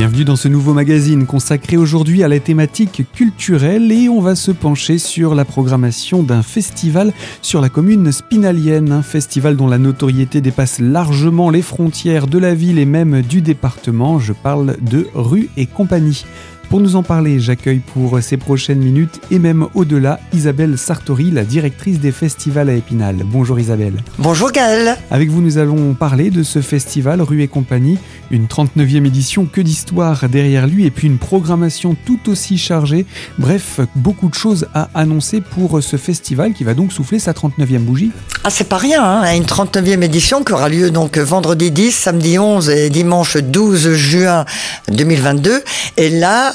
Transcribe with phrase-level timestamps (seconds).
[0.00, 4.50] Bienvenue dans ce nouveau magazine consacré aujourd'hui à la thématique culturelle et on va se
[4.50, 7.12] pencher sur la programmation d'un festival
[7.42, 12.54] sur la commune spinalienne, un festival dont la notoriété dépasse largement les frontières de la
[12.54, 14.18] ville et même du département.
[14.18, 16.24] Je parle de Rue et compagnie.
[16.70, 21.42] Pour nous en parler, j'accueille pour ces prochaines minutes et même au-delà Isabelle Sartori, la
[21.42, 23.16] directrice des festivals à Épinal.
[23.24, 23.94] Bonjour Isabelle.
[24.18, 24.96] Bonjour Gaël.
[25.10, 27.98] Avec vous, nous allons parler de ce festival Rue et compagnie,
[28.30, 33.04] une 39e édition, que d'histoire derrière lui et puis une programmation tout aussi chargée.
[33.36, 37.78] Bref, beaucoup de choses à annoncer pour ce festival qui va donc souffler sa 39e
[37.78, 38.12] bougie.
[38.44, 42.38] Ah, c'est pas rien, hein une 39e édition qui aura lieu donc vendredi 10, samedi
[42.38, 44.44] 11 et dimanche 12 juin
[44.88, 45.64] 2022.
[45.96, 46.52] Et là,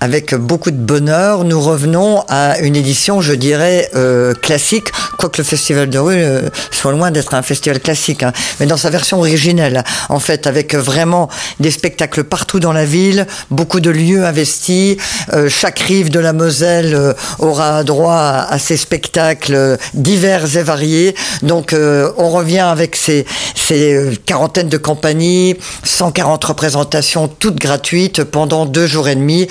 [0.00, 5.44] avec beaucoup de bonheur, nous revenons à une édition, je dirais, euh, classique, quoique le
[5.44, 9.18] Festival de rue euh, soit loin d'être un festival classique, hein, mais dans sa version
[9.18, 11.28] originelle, en fait, avec vraiment
[11.60, 14.96] des spectacles partout dans la ville, beaucoup de lieux investis,
[15.32, 20.62] euh, chaque rive de la Moselle euh, aura droit à, à, ces spectacles divers et
[20.62, 28.24] variés, donc euh, on revient avec ces, ces quarantaines de compagnies, 140 représentations, toutes gratuites,
[28.24, 29.48] pendant deux jours et demi,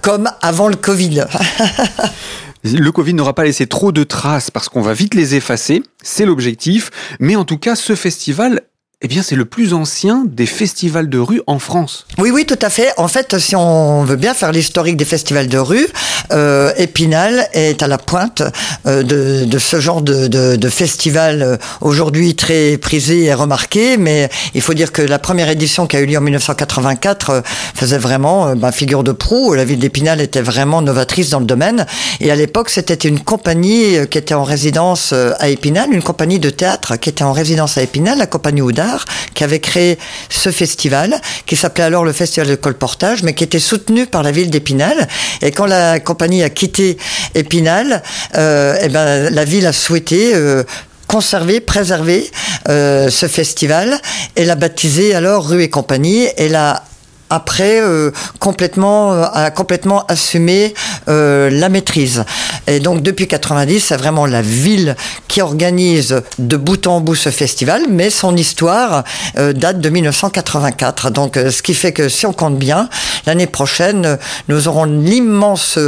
[0.00, 1.24] comme avant le Covid.
[2.64, 6.26] Le Covid n'aura pas laissé trop de traces parce qu'on va vite les effacer, c'est
[6.26, 8.62] l'objectif, mais en tout cas ce festival
[9.00, 12.04] eh bien, c'est le plus ancien des festivals de rue en France.
[12.18, 12.88] Oui, oui, tout à fait.
[12.96, 15.86] En fait, si on veut bien faire l'historique des festivals de rue,
[16.32, 18.42] euh, Épinal est à la pointe
[18.86, 23.98] euh, de, de, ce genre de, de, de festival euh, aujourd'hui très prisé et remarqué.
[23.98, 27.40] Mais il faut dire que la première édition qui a eu lieu en 1984 euh,
[27.76, 29.54] faisait vraiment ben, figure de proue.
[29.54, 31.86] La ville d'Épinal était vraiment novatrice dans le domaine.
[32.18, 36.50] Et à l'époque, c'était une compagnie qui était en résidence à Épinal, une compagnie de
[36.50, 38.60] théâtre qui était en résidence à Épinal, la compagnie
[39.34, 43.58] Qui avait créé ce festival, qui s'appelait alors le Festival de Colportage, mais qui était
[43.58, 45.08] soutenu par la ville d'Épinal.
[45.42, 46.98] Et quand la compagnie a quitté
[47.34, 48.02] Épinal,
[48.36, 50.64] euh, eh ben, la ville a souhaité euh,
[51.06, 52.30] conserver, préserver
[52.68, 53.98] euh, ce festival
[54.36, 56.84] et l'a baptisé alors Rue et Compagnie et l'a
[57.30, 60.74] après euh, complètement euh, a complètement assumé
[61.08, 62.24] euh, la maîtrise.
[62.66, 64.96] Et donc depuis 90, c'est vraiment la ville
[65.26, 69.04] qui organise de bout en bout ce festival, mais son histoire
[69.36, 71.10] euh, date de 1984.
[71.10, 72.88] Donc euh, ce qui fait que si on compte bien,
[73.26, 74.18] l'année prochaine,
[74.48, 75.78] nous aurons l'immense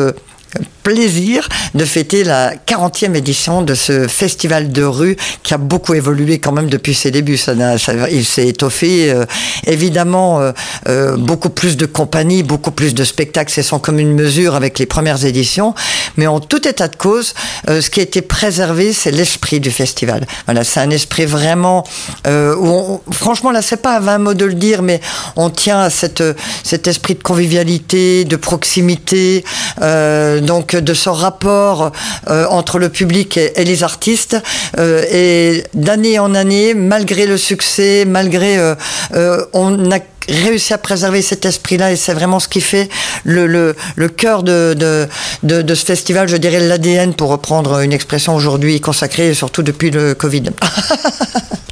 [0.83, 6.39] plaisir de fêter la 40e édition de ce festival de rue qui a beaucoup évolué
[6.39, 7.37] quand même depuis ses débuts.
[7.37, 7.55] Ça,
[8.11, 9.11] il s'est étoffé.
[9.11, 9.25] Euh,
[9.67, 10.53] évidemment, euh,
[10.89, 14.87] euh, beaucoup plus de compagnies, beaucoup plus de spectacles, c'est sans commune mesure avec les
[14.87, 15.75] premières éditions.
[16.17, 17.35] Mais en tout état de cause,
[17.69, 20.27] ce qui a été préservé, c'est l'esprit du festival.
[20.47, 21.85] Voilà, c'est un esprit vraiment
[22.27, 25.01] où, on, franchement, là, c'est pas à 20 mots de le dire, mais
[25.37, 26.23] on tient à cette,
[26.65, 29.45] cet esprit de convivialité, de proximité.
[29.81, 31.93] donc de ce rapport
[32.29, 34.37] euh, entre le public et, les artistes.
[34.79, 38.59] Euh, et d'année en année, malgré le succès, malgré...
[38.59, 38.75] Euh,
[39.53, 39.99] on a
[40.29, 42.89] réussi à préserver cet esprit-là et c'est vraiment ce qui fait
[43.25, 45.09] le, le, le cœur de, de,
[45.43, 49.91] de, de, ce festival, je dirais l'ADN pour reprendre une expression aujourd'hui consacrée, surtout depuis
[49.91, 50.45] le Covid.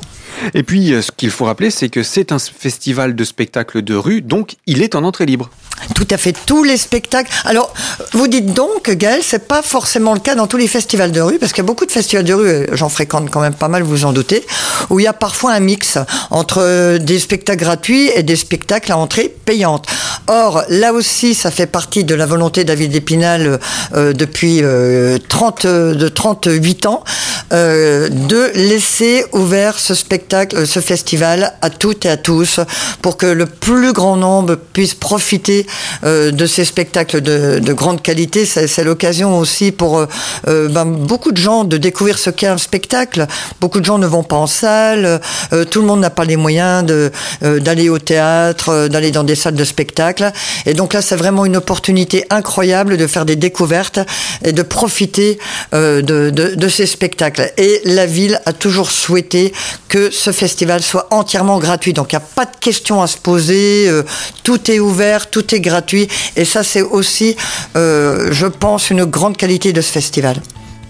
[0.55, 4.23] et puis, ce qu'il faut rappeler, c'est que c'est un festival de spectacles de rue,
[4.23, 5.51] donc il est en entrée libre.
[5.95, 7.31] Tout à fait, tous les spectacles.
[7.45, 7.73] Alors,
[8.13, 11.39] vous dites donc, Gaël, c'est pas forcément le cas dans tous les festivals de rue,
[11.39, 13.83] parce qu'il y a beaucoup de festivals de rue, j'en fréquente quand même pas mal,
[13.83, 14.45] vous en doutez,
[14.91, 15.99] où il y a parfois un mix
[16.31, 19.87] entre des spectacles gratuits et des spectacles à entrée payante.
[20.27, 23.61] Or, là aussi, ça fait partie de la volonté David Épinal
[23.95, 27.05] euh, depuis euh, 30, de 38 ans,
[27.53, 32.61] euh, de laisser ouvert ce spectacle, ce festival à toutes et à tous,
[33.03, 35.67] pour que le plus grand nombre puisse profiter
[36.05, 38.45] euh, de ces spectacles de, de grande qualité.
[38.45, 43.27] C'est l'occasion aussi pour euh, ben, beaucoup de gens de découvrir ce qu'est un spectacle.
[43.61, 45.21] Beaucoup de gens ne vont pas en salle,
[45.53, 46.85] euh, tout le monde n'a pas les moyens
[47.41, 50.33] d'aller au théâtre, d'aller dans des salles de spectacle.
[50.67, 54.01] Et donc là, c'est vraiment une opportunité incroyable de faire des découvertes
[54.45, 55.39] et de profiter
[55.73, 57.38] de, de, de ces spectacles.
[57.57, 59.53] Et la ville a toujours souhaité
[59.89, 61.93] que ce festival soit entièrement gratuit.
[61.93, 63.91] Donc il n'y a pas de questions à se poser,
[64.43, 66.09] tout est ouvert, tout est gratuit.
[66.37, 67.37] Et ça, c'est aussi,
[67.77, 70.41] euh, je pense, une grande qualité de ce festival.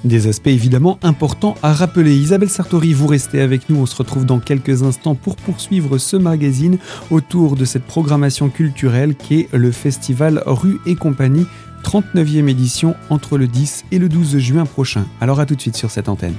[0.04, 2.14] Des aspects évidemment importants à rappeler.
[2.14, 3.80] Isabelle Sartori, vous restez avec nous.
[3.80, 6.78] On se retrouve dans quelques instants pour poursuivre ce magazine
[7.10, 11.46] autour de cette programmation culturelle qui est le festival Rue et compagnie,
[11.82, 15.06] 39e édition entre le 10 et le 12 juin prochain.
[15.20, 16.34] Alors à tout de suite sur cette antenne.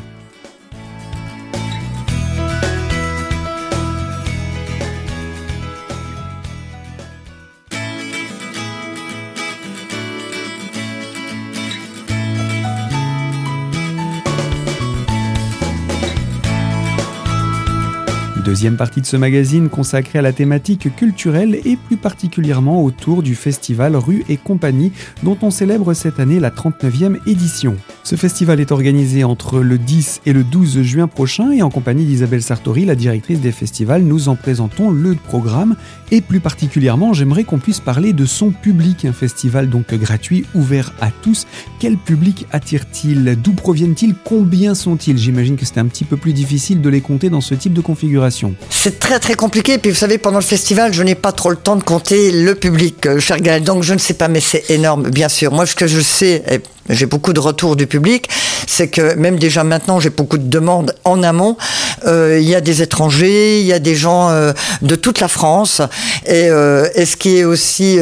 [18.45, 23.35] Deuxième partie de ce magazine consacrée à la thématique culturelle et plus particulièrement autour du
[23.35, 24.91] festival Rue et Compagnie
[25.23, 27.75] dont on célèbre cette année la 39e édition.
[28.03, 32.05] Ce festival est organisé entre le 10 et le 12 juin prochain et en compagnie
[32.05, 35.75] d'Isabelle Sartori, la directrice des festivals, nous en présentons le programme
[36.11, 40.93] et plus particulièrement j'aimerais qu'on puisse parler de son public, un festival donc gratuit, ouvert
[41.01, 41.45] à tous.
[41.79, 43.37] Quel public attire-t-il?
[43.41, 44.15] D'où proviennent-ils?
[44.23, 45.17] Combien sont-ils?
[45.17, 47.81] J'imagine que c'est un petit peu plus difficile de les compter dans ce type de
[47.81, 48.28] configuration.
[48.69, 49.77] C'est très très compliqué.
[49.77, 52.55] Puis vous savez, pendant le festival, je n'ai pas trop le temps de compter le
[52.55, 53.63] public, euh, cher Gaël.
[53.63, 55.51] Donc je ne sais pas, mais c'est énorme, bien sûr.
[55.51, 56.59] Moi, ce que je sais, et
[56.89, 58.29] j'ai beaucoup de retours du public,
[58.67, 61.57] c'est que même déjà maintenant, j'ai beaucoup de demandes en amont.
[62.05, 65.27] Euh, il y a des étrangers, il y a des gens euh, de toute la
[65.27, 65.81] France.
[66.25, 66.49] Et,
[66.95, 67.99] et ce qui est aussi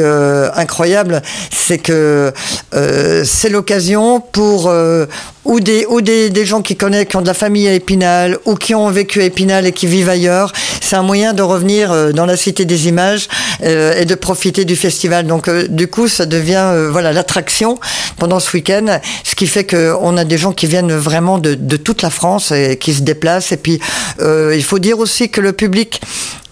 [0.54, 2.32] incroyable, c'est que
[3.24, 4.70] c'est l'occasion pour
[5.48, 8.54] ou des ou des, gens qui connaissent, qui ont de la famille à Épinal, ou
[8.54, 10.52] qui ont vécu à Épinal et qui vivent ailleurs.
[10.80, 13.28] C'est un moyen de revenir euh, dans la cité des images
[13.62, 15.26] euh, et de profiter du festival.
[15.26, 17.80] Donc euh, du coup, ça devient voilà l'attraction
[18.18, 18.77] pendant ce week-end,
[19.24, 22.76] ce qui fait qu'on a des gens qui viennent vraiment de, toute la France et
[22.78, 23.52] qui se déplacent.
[23.52, 23.80] Et puis
[24.20, 26.00] il faut dire aussi que le public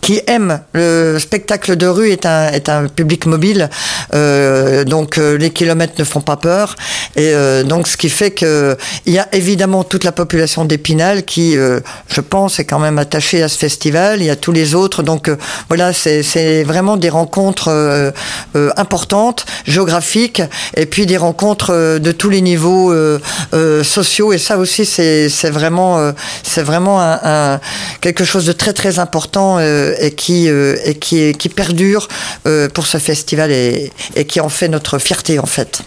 [0.06, 3.68] qui aime le spectacle de rue est un, est un public mobile,
[4.14, 6.76] euh, donc euh, les kilomètres ne font pas peur,
[7.16, 11.24] et euh, donc ce qui fait que il y a évidemment toute la population d'Épinal
[11.24, 14.20] qui, euh, je pense, est quand même attachée à ce festival.
[14.20, 15.36] Il y a tous les autres, donc euh,
[15.66, 18.12] voilà, c'est vraiment des rencontres
[18.76, 20.40] importantes, géographiques,
[20.76, 22.94] et puis des rencontres de tous les niveaux
[23.82, 26.12] sociaux, et ça aussi c'est vraiment
[26.44, 27.60] c'est vraiment un, un,
[28.00, 29.58] quelque chose de très très important
[30.00, 32.08] et qui, euh, et perdure
[32.46, 33.90] euh, pour ce festival et
[34.28, 35.82] qui en fait notre fierté en fait.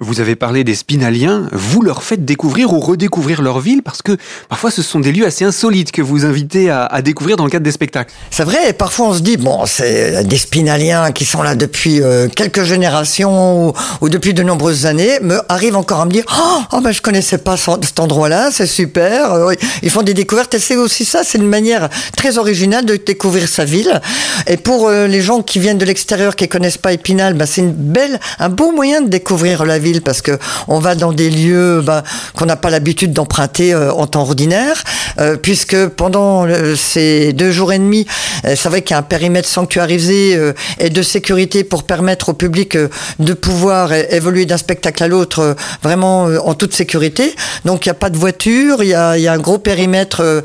[0.00, 4.16] Vous avez parlé des Spinaliens, vous leur faites découvrir ou redécouvrir leur ville parce que
[4.48, 7.64] parfois ce sont des lieux assez insolites que vous invitez à, découvrir dans le cadre
[7.64, 8.12] des spectacles.
[8.30, 12.28] C'est vrai, parfois on se dit, bon, c'est des Spinaliens qui sont là depuis euh,
[12.28, 16.60] quelques générations ou, ou, depuis de nombreuses années, me arrivent encore à me dire, oh,
[16.74, 19.52] oh ben je connaissais pas cet endroit-là, c'est super, euh,
[19.82, 23.48] ils font des découvertes et c'est aussi ça, c'est une manière très originale de découvrir
[23.48, 24.00] sa ville.
[24.46, 27.62] Et pour euh, les gens qui viennent de l'extérieur, qui connaissent pas Épinal, ben, c'est
[27.62, 30.38] une belle, un beau moyen de découvrir la ville parce que
[30.68, 32.02] on va dans des lieux ben,
[32.34, 34.82] qu'on n'a pas l'habitude d'emprunter euh, en temps ordinaire,
[35.18, 38.06] euh, puisque pendant euh, ces deux jours et demi,
[38.44, 40.38] c'est vrai qu'il y a un périmètre sanctuarisé
[40.78, 42.76] et de sécurité pour permettre au public
[43.18, 47.34] de pouvoir évoluer d'un spectacle à l'autre vraiment en toute sécurité.
[47.64, 50.42] Donc il n'y a pas de voiture, il y a, un gros périmètre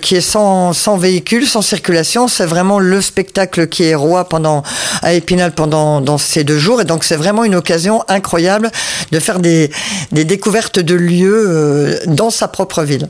[0.00, 2.28] qui est sans, sans véhicule, sans circulation.
[2.28, 4.62] C'est vraiment le spectacle qui est roi pendant
[5.02, 6.80] à Épinal pendant ces deux jours.
[6.80, 8.70] Et donc c'est vraiment une occasion incroyable
[9.10, 9.70] de faire des,
[10.12, 13.08] des découvertes de lieux euh, dans sa propre ville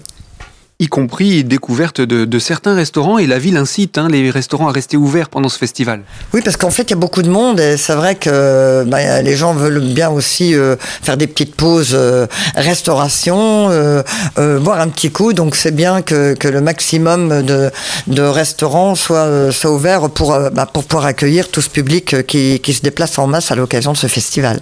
[0.80, 4.72] y compris découverte de, de, certains restaurants et la ville incite hein, les restaurants à
[4.72, 6.00] rester ouverts pendant ce festival.
[6.32, 9.22] Oui, parce qu'en fait, il y a beaucoup de monde et c'est vrai que bah,
[9.22, 14.02] les gens veulent bien aussi euh, faire des petites pauses euh, restauration, euh,
[14.38, 15.32] euh, boire un petit coup.
[15.32, 17.70] Donc c'est bien que, que, le maximum de,
[18.08, 22.74] de restaurants soit, soit ouvert pour, bah, pour pouvoir accueillir tout ce public qui, qui
[22.74, 24.58] se déplace en masse à l'occasion de ce festival.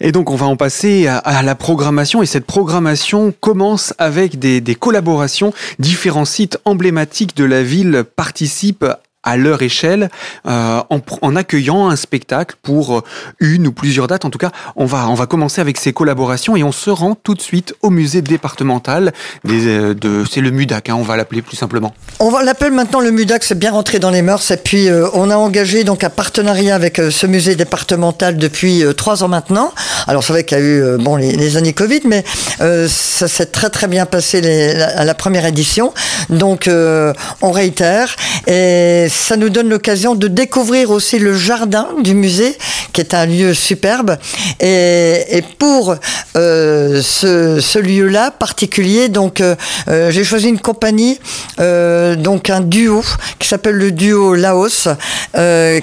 [0.00, 4.74] Et donc on va en passer à, la programmation et cette programmation commence avec des
[4.74, 5.52] collaborations.
[5.78, 8.86] Différents sites emblématiques de la ville participent
[9.24, 10.10] à leur échelle
[10.46, 13.02] euh, en, en, accueillant un spectacle pour
[13.40, 14.24] une ou plusieurs dates.
[14.24, 17.14] En tout cas, on va, on va commencer avec ces collaborations et on se rend
[17.14, 19.12] tout de suite au musée départemental.
[19.44, 21.94] Des, euh, de, c'est le MUDAC, hein, on va l'appeler plus simplement.
[22.20, 24.50] On va l'appeler maintenant le MUDAC, c'est bien rentré dans les mœurs.
[24.50, 28.84] Et puis, euh, on a engagé donc un partenariat avec euh, ce musée départemental depuis
[28.84, 29.72] euh, trois ans maintenant.
[30.06, 32.24] Alors, c'est vrai qu'il y a eu euh, bon, les, années Covid, mais
[32.58, 35.92] ça s'est très très bien passé les, à la première édition.
[36.30, 36.68] Donc,
[37.42, 38.16] on réitère.
[38.46, 42.56] Et ça nous donne l'occasion de découvrir aussi le jardin du musée,
[42.92, 44.16] qui est un lieu superbe.
[44.60, 45.94] Et, pour
[46.36, 49.54] euh, ce, lieu-là particulier, donc euh,
[49.88, 51.18] euh j'ai choisi une compagnie,
[51.58, 53.02] donc un duo
[53.38, 54.88] qui s'appelle le duo Laos,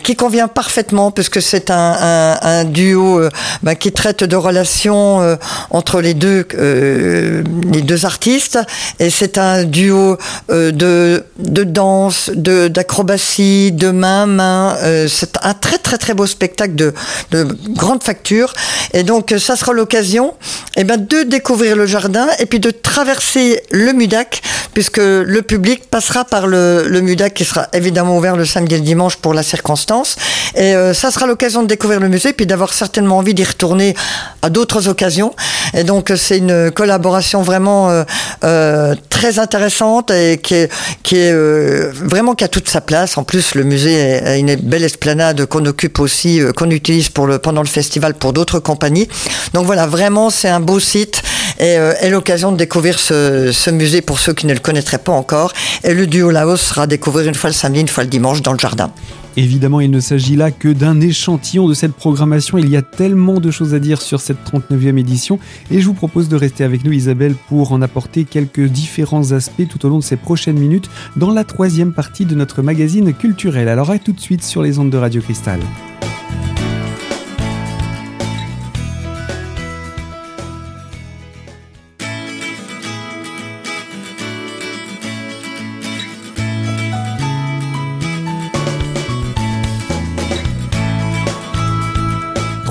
[0.04, 3.22] qui convient parfaitement puisque c'est un, duo
[3.64, 5.38] bah, qui traite de relations
[5.70, 8.60] entre les deux les deux artistes
[9.00, 10.18] et c'est un duo
[10.50, 14.76] de de danse, de d'acrobatie assis, de main main.
[15.08, 16.94] c'est un très très très beau spectacle de,
[17.32, 18.54] de grande facture.
[18.94, 20.34] Et donc ça sera l'occasion
[20.76, 24.42] eh ben, de découvrir le jardin et puis de traverser le Mudac,
[24.74, 28.84] puisque le public passera par le, Mudac qui sera évidemment ouvert le samedi et le
[28.84, 30.16] dimanche pour la circonstance.
[30.56, 33.96] Et ça sera l'occasion de découvrir le musée, puis d'avoir certainement envie d'y retourner
[34.42, 35.34] à d'autres occasions.
[35.74, 38.04] Et donc c'est une collaboration vraiment euh,
[38.44, 40.70] euh, très intéressante et qui est,
[41.14, 43.20] euh, vraiment qui a toute sa place.
[43.20, 47.38] En plus, le musée a une belle esplanade qu'on occupe aussi, qu'on utilise pour le,
[47.38, 49.08] pendant le festival pour d'autres compagnies.
[49.54, 51.22] Donc voilà, vraiment c'est un beau site
[51.60, 55.54] et, et l'occasion de découvrir ce, musée pour ceux qui ne le connaîtraient pas encore.
[55.84, 58.54] Et le duo Laos sera découvrir une fois le samedi, une fois le dimanche dans
[58.54, 58.92] le jardin.
[59.38, 62.58] Évidemment, il ne s'agit là que d'un échantillon de cette programmation.
[62.58, 65.94] Il y a tellement de choses à dire sur cette 39e édition et je vous
[65.94, 70.00] propose de rester avec nous, Isabelle, pour en apporter quelques différents aspects tout au long
[70.00, 73.70] de ces prochaines minutes dans la troisième partie de notre magazine culturel.
[73.70, 75.60] Alors à tout de suite sur les ondes de Radio Cristal.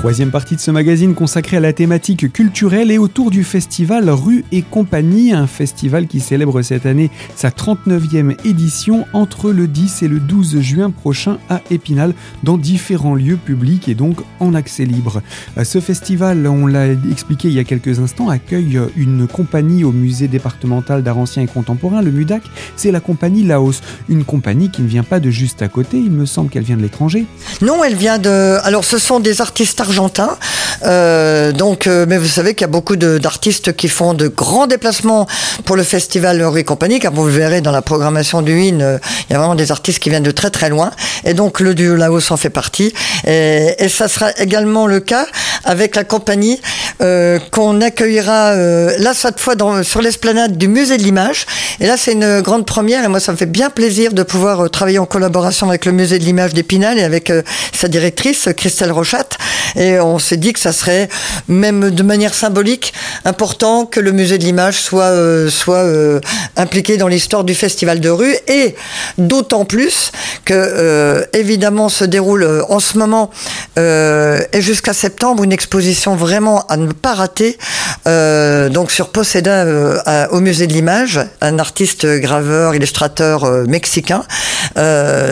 [0.01, 4.43] Troisième partie de ce magazine consacrée à la thématique culturelle et autour du festival Rue
[4.51, 10.07] et Compagnie, un festival qui célèbre cette année sa 39e édition entre le 10 et
[10.07, 15.21] le 12 juin prochain à Épinal dans différents lieux publics et donc en accès libre.
[15.63, 20.27] Ce festival, on l'a expliqué il y a quelques instants, accueille une compagnie au musée
[20.27, 22.41] départemental d'art ancien et contemporain, le MUDAC,
[22.75, 26.09] c'est la compagnie Laos, une compagnie qui ne vient pas de juste à côté, il
[26.09, 27.27] me semble qu'elle vient de l'étranger.
[27.61, 28.57] Non, elle vient de...
[28.63, 29.79] Alors ce sont des artistes
[30.83, 34.67] Euh, donc, euh, mais vous savez qu'il y a beaucoup d'artistes qui font de grands
[34.67, 35.27] déplacements
[35.65, 38.97] pour le festival et compagnie, car vous le verrez dans la programmation du IN, euh,
[39.29, 40.91] il y a vraiment des artistes qui viennent de très très loin.
[41.23, 42.93] Et donc, le duo Laos en fait partie.
[43.27, 45.27] Et, ça sera également le cas
[45.65, 46.61] avec la compagnie
[47.01, 51.45] euh, qu'on accueillera là cette fois sur l'esplanade du musée de l'image.
[51.79, 53.03] Et là, c'est une grande première.
[53.03, 56.19] Et moi, ça me fait bien plaisir de pouvoir travailler en collaboration avec le musée
[56.19, 57.31] de l'image d'Épinal et avec
[57.73, 59.27] sa directrice Christelle Rochat.
[59.75, 61.09] Et on s'est dit que ça serait,
[61.47, 62.93] même de manière symbolique,
[63.25, 66.19] important que le musée de l'image soit, euh, soit euh,
[66.57, 68.35] impliqué dans l'histoire du festival de rue.
[68.47, 68.75] Et
[69.17, 70.11] d'autant plus
[70.45, 73.29] que, euh, évidemment, se déroule en ce moment
[73.77, 77.57] et jusqu'à septembre une exposition vraiment à ne pas rater.
[78.05, 79.65] donc sur Poseda
[80.31, 84.23] au musée de l'image, un artiste graveur, illustrateur mexicain.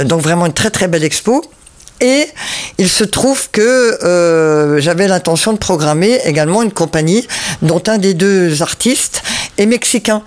[0.06, 1.44] donc vraiment une très très belle expo.
[2.02, 2.28] Et
[2.78, 3.62] il se trouve que
[4.04, 7.28] euh, j'avais l'intention de programmer également une compagnie
[7.62, 9.22] dont un des deux artistes
[9.60, 10.24] est mexicain.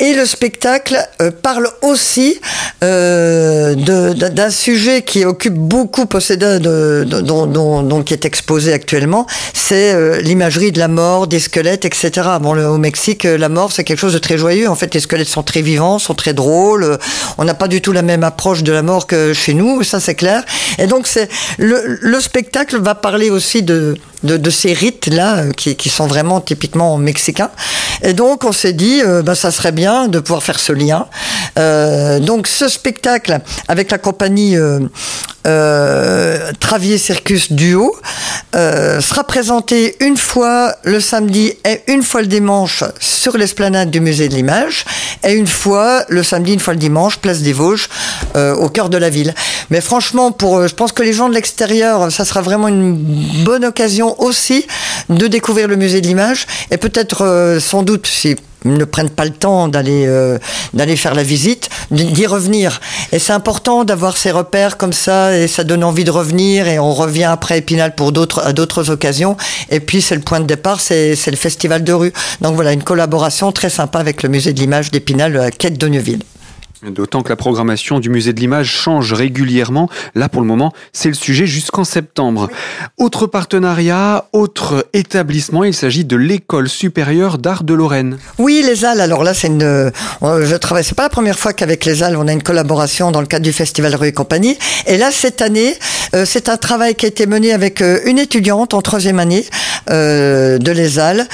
[0.00, 2.40] Et le spectacle euh, parle aussi
[2.82, 9.92] euh, d'un sujet qui occupe beaucoup Posséda, de, dont, dont, qui est exposé actuellement, c'est
[9.92, 12.10] euh, l'imagerie de la mort, des squelettes, etc.
[12.40, 14.68] Bon, le, au Mexique, la mort, c'est quelque chose de très joyeux.
[14.68, 16.98] En fait, les squelettes sont très vivants, sont très drôles.
[17.38, 20.00] On n'a pas du tout la même approche de la mort que chez nous, ça
[20.00, 20.42] c'est clair.
[20.78, 25.50] Et donc, c'est le, le, spectacle va parler aussi de, de, de ces rites-là, euh,
[25.52, 27.50] qui, qui, sont vraiment typiquement mexicains.
[28.02, 31.06] Et donc, on s'est dit, euh, ben, ça serait bien de pouvoir faire ce lien.
[31.58, 34.56] Euh, donc, ce spectacle, avec la compagnie
[35.46, 37.96] euh, euh Travier Circus Duo,
[38.52, 44.28] sera présenté une fois le samedi et une fois le dimanche sur l'esplanade du musée
[44.28, 44.84] de l'image,
[45.24, 47.88] et une fois le samedi, une fois le dimanche, place des Vosges,
[48.34, 49.34] au cœur de la ville.
[49.70, 52.94] Mais franchement, pour, je pense que les gens de l'extérieur, ça sera vraiment une
[53.44, 54.66] bonne occasion aussi
[55.08, 59.24] de découvrir le musée de l'image et peut-être euh, sans doute si ne prennent pas
[59.24, 60.38] le temps d'aller euh,
[60.74, 62.80] d'aller faire la visite, d'y revenir.
[63.12, 66.78] Et c'est important d'avoir ces repères comme ça et ça donne envie de revenir et
[66.78, 69.36] on revient après Épinal pour d'autres d'autres occasions.
[69.70, 72.12] Et puis c'est le point de départ, c'est le festival de rue.
[72.40, 76.22] Donc voilà une collaboration très sympa avec le musée de l'image d'Épinal à Quête d'Ogneville.
[76.82, 79.90] D'autant que la programmation du musée de l'image change régulièrement.
[80.14, 82.48] Là, pour le moment, c'est le sujet jusqu'en septembre.
[82.96, 88.16] Autre partenariat, autre établissement, il s'agit de l'école supérieure d'art de Lorraine.
[88.38, 89.02] Oui, les Halles.
[89.02, 89.90] Alors là, c'est une, euh,
[90.22, 93.20] je travaille, c'est pas la première fois qu'avec les Halles, on a une collaboration dans
[93.20, 94.56] le cadre du Festival Rue et compagnie.
[94.86, 95.76] Et là, cette année,
[96.14, 99.44] euh, c'est un travail qui a été mené avec euh, une étudiante en troisième année
[99.88, 101.26] de les Halles.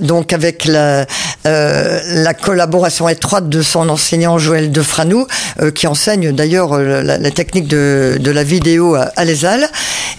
[0.00, 1.06] donc avec la,
[1.44, 5.26] la collaboration étroite de son enseignant Joël Defranou,
[5.60, 9.24] euh, qui enseigne d'ailleurs euh, la, technique de, la vidéo à, à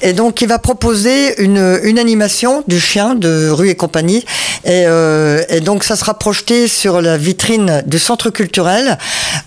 [0.02, 1.58] Et donc, il va proposer une,
[2.00, 4.26] animation du chien de rue et compagnie.
[4.66, 8.98] Et, euh, et, donc ça sera projeté sur la vitrine du centre culturel,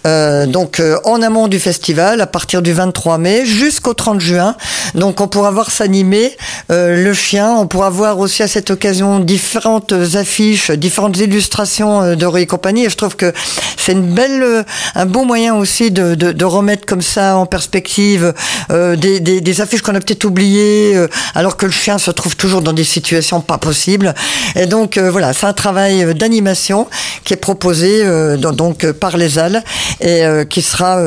[0.07, 4.57] euh, donc en amont du festival, à partir du 23 mai jusqu'au 30 juin.
[4.95, 6.37] Donc on pourra voir s'animer
[6.69, 7.53] le chien.
[7.53, 12.85] On pourra voir aussi à cette occasion différentes affiches, différentes illustrations de Rue et compagnie.
[12.85, 13.33] Et je trouve que
[13.77, 14.62] c'est une belle,
[14.95, 18.35] un bon moyen aussi de, remettre comme ça en perspective
[18.71, 22.73] des, des, affiches qu'on a peut-être oubliées, alors que le chien se trouve toujours dans
[22.73, 24.15] des situations pas possibles.
[24.57, 26.89] Et donc voilà, c'est un travail d'animation
[27.25, 28.05] qui est proposé
[28.39, 29.63] donc par les Halles
[30.01, 31.01] et qui sera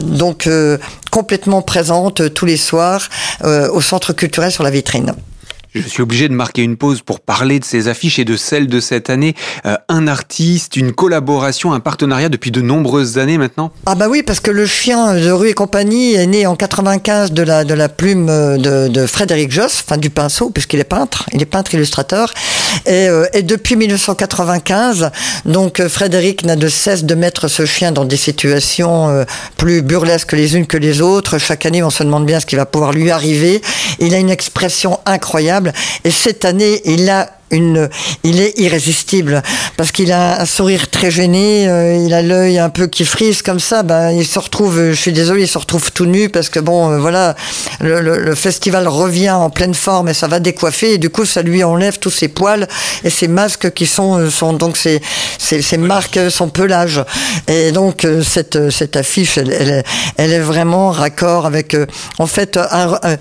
[0.00, 0.48] donc
[1.10, 3.08] complètement présente tous les soirs
[3.44, 5.14] au centre culturel sur la vitrine.
[5.74, 8.68] Je suis obligé de marquer une pause pour parler de ces affiches et de celles
[8.68, 9.34] de cette année.
[9.66, 14.22] Euh, un artiste, une collaboration, un partenariat depuis de nombreuses années maintenant Ah bah oui,
[14.22, 17.74] parce que le chien de rue et compagnie est né en 95 de la, de
[17.74, 21.74] la plume de, de Frédéric Joss, enfin du pinceau, puisqu'il est peintre, il est peintre
[21.74, 22.32] illustrateur.
[22.86, 25.10] Et, euh, et depuis 1995,
[25.44, 29.24] donc euh, Frédéric n'a de cesse de mettre ce chien dans des situations euh,
[29.56, 31.38] plus burlesques les unes que les autres.
[31.38, 33.62] Chaque année, on se demande bien ce qui va pouvoir lui arriver.
[34.00, 35.63] Il a une expression incroyable
[36.04, 37.88] et cette année, il a une,
[38.22, 39.42] il est irrésistible
[39.76, 43.42] parce qu'il a un sourire très gêné, euh, il a l'œil un peu qui frise
[43.42, 43.82] comme ça.
[43.82, 46.90] Ben, il se retrouve, je suis désolé, il se retrouve tout nu parce que bon,
[46.90, 47.36] euh, voilà,
[47.80, 51.24] le, le, le, festival revient en pleine forme et ça va décoiffer et du coup
[51.24, 52.66] ça lui enlève tous ses poils
[53.04, 55.00] et ses masques qui sont, euh, sont donc ses,
[55.38, 57.02] ses, ses marques, son pelage.
[57.48, 59.84] Et donc cette, cette affiche, elle, elle, est,
[60.16, 61.76] elle est vraiment raccord avec,
[62.18, 63.16] en fait, un, un,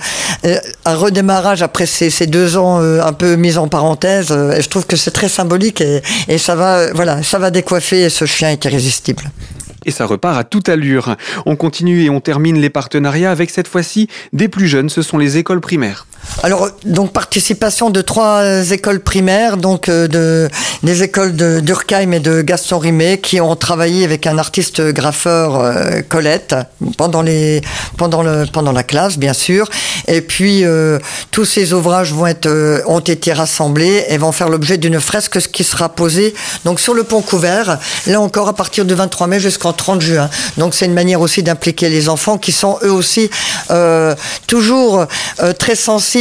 [0.85, 4.85] un redémarrage après ces, ces deux ans un peu mis en parenthèse et je trouve
[4.85, 9.31] que c'est très symbolique et, ça va, voilà, ça va décoiffer ce chien est irrésistible.
[9.85, 11.15] Et ça repart à toute allure.
[11.45, 15.17] On continue et on termine les partenariats avec cette fois-ci des plus jeunes, ce sont
[15.17, 16.05] les écoles primaires.
[16.41, 20.49] Alors, donc participation de trois écoles primaires, donc euh, de,
[20.83, 25.55] des écoles de Durkheim et de Gaston Rimet, qui ont travaillé avec un artiste graffeur,
[25.55, 26.55] euh, Colette,
[26.97, 27.61] pendant, les,
[27.97, 29.69] pendant, le, pendant la classe, bien sûr.
[30.07, 30.99] Et puis, euh,
[31.31, 35.39] tous ces ouvrages vont être, euh, ont été rassemblés et vont faire l'objet d'une fresque
[35.51, 36.33] qui sera posée
[36.65, 40.29] donc sur le pont couvert, là encore à partir du 23 mai jusqu'en 30 juin.
[40.57, 43.29] Donc, c'est une manière aussi d'impliquer les enfants qui sont eux aussi
[44.47, 45.05] toujours
[45.57, 46.12] très sensibles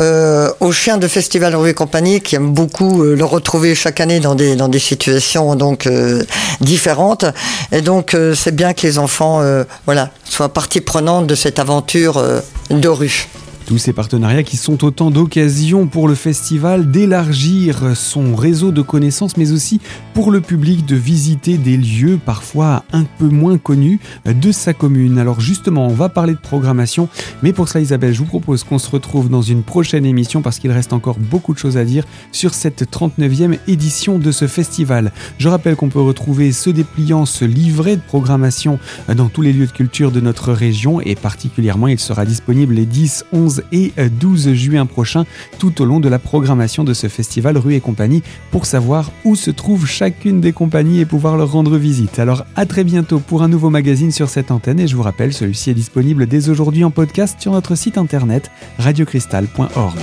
[0.00, 4.00] euh, aux chiens de Festival Rue et compagnie qui aiment beaucoup euh, le retrouver chaque
[4.00, 6.22] année dans des, situations donc euh,
[6.60, 7.24] différentes.
[7.72, 9.42] Et donc c'est bien que les enfants
[9.86, 12.22] voilà, soient partie prenante de cette aventure
[12.70, 13.28] de rue.
[13.66, 19.36] Tous ces partenariats qui sont autant d'occasions pour le festival d'élargir son réseau de connaissances,
[19.36, 19.80] mais aussi
[20.14, 25.18] pour le public de visiter des lieux parfois un peu moins connus de sa commune.
[25.18, 27.08] Alors justement, on va parler de programmation,
[27.42, 30.60] mais pour cela Isabelle, je vous propose qu'on se retrouve dans une prochaine émission parce
[30.60, 35.10] qu'il reste encore beaucoup de choses à dire sur cette 39e édition de ce festival.
[35.38, 38.78] Je rappelle qu'on peut retrouver ce dépliant, ce livret de programmation
[39.12, 42.86] dans tous les lieux de culture de notre région et particulièrement il sera disponible les
[42.86, 45.24] 10, 11 et 12 juin prochain
[45.58, 49.36] tout au long de la programmation de ce festival Rue et compagnie pour savoir où
[49.36, 52.18] se trouve chacune des compagnies et pouvoir leur rendre visite.
[52.18, 55.32] Alors à très bientôt pour un nouveau magazine sur cette antenne et je vous rappelle
[55.32, 59.98] celui-ci est disponible dès aujourd'hui en podcast sur notre site internet radiocristal.org.